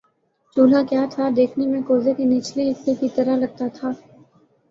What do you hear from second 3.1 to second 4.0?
طرح لگتا تھا